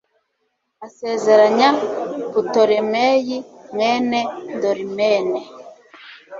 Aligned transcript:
asezeranya 0.85 1.69
putolemeyi 2.31 3.37
mwene 3.73 4.19
dorimene 4.61 5.41